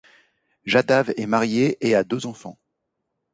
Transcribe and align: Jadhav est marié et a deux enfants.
Jadhav 0.65 1.13
est 1.15 1.27
marié 1.27 1.77
et 1.87 1.93
a 1.93 2.03
deux 2.03 2.25
enfants. 2.25 2.57